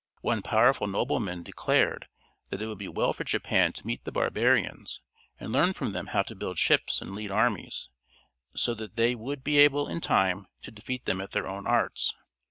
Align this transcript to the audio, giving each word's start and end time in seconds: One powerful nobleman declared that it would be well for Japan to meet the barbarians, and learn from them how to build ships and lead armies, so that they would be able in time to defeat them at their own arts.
One 0.21 0.41
powerful 0.41 0.87
nobleman 0.87 1.43
declared 1.43 2.07
that 2.49 2.59
it 2.59 2.65
would 2.65 2.79
be 2.79 2.87
well 2.87 3.13
for 3.13 3.23
Japan 3.23 3.71
to 3.73 3.85
meet 3.85 4.03
the 4.03 4.11
barbarians, 4.11 4.99
and 5.39 5.53
learn 5.53 5.73
from 5.73 5.91
them 5.91 6.07
how 6.07 6.23
to 6.23 6.33
build 6.33 6.57
ships 6.57 7.03
and 7.03 7.13
lead 7.13 7.29
armies, 7.29 7.87
so 8.55 8.73
that 8.73 8.95
they 8.95 9.13
would 9.13 9.43
be 9.43 9.59
able 9.59 9.87
in 9.87 10.01
time 10.01 10.47
to 10.63 10.71
defeat 10.71 11.05
them 11.05 11.21
at 11.21 11.33
their 11.33 11.47
own 11.47 11.67
arts. 11.67 12.15